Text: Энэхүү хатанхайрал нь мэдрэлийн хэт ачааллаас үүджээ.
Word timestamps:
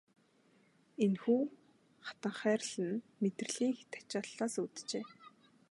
Энэхүү 1.03 1.41
хатанхайрал 2.05 2.75
нь 2.89 3.03
мэдрэлийн 3.21 3.73
хэт 3.77 3.91
ачааллаас 3.99 4.55
үүджээ. 4.63 5.05